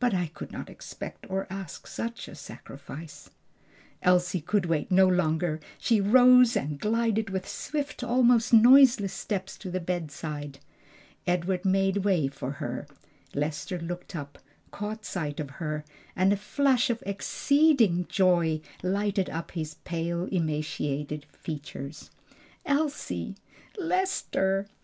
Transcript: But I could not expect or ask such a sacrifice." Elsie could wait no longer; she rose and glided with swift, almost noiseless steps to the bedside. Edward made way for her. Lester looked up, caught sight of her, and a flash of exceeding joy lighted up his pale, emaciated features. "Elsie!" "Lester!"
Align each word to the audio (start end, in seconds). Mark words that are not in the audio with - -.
But 0.00 0.12
I 0.14 0.32
could 0.34 0.50
not 0.50 0.68
expect 0.68 1.26
or 1.30 1.46
ask 1.48 1.86
such 1.86 2.26
a 2.26 2.34
sacrifice." 2.34 3.30
Elsie 4.02 4.40
could 4.40 4.66
wait 4.66 4.90
no 4.90 5.06
longer; 5.06 5.60
she 5.78 6.00
rose 6.00 6.56
and 6.56 6.76
glided 6.76 7.30
with 7.30 7.46
swift, 7.46 8.02
almost 8.02 8.52
noiseless 8.52 9.12
steps 9.12 9.56
to 9.58 9.70
the 9.70 9.78
bedside. 9.78 10.58
Edward 11.24 11.64
made 11.64 11.98
way 11.98 12.26
for 12.26 12.50
her. 12.54 12.88
Lester 13.32 13.78
looked 13.78 14.16
up, 14.16 14.40
caught 14.72 15.04
sight 15.04 15.38
of 15.38 15.50
her, 15.50 15.84
and 16.16 16.32
a 16.32 16.36
flash 16.36 16.90
of 16.90 17.00
exceeding 17.06 18.06
joy 18.08 18.60
lighted 18.82 19.30
up 19.30 19.52
his 19.52 19.74
pale, 19.84 20.24
emaciated 20.32 21.26
features. 21.26 22.10
"Elsie!" 22.66 23.36
"Lester!" 23.78 24.66